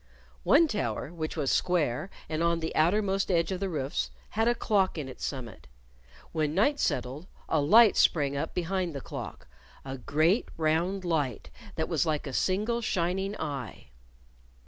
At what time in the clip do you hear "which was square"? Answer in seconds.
1.13-2.09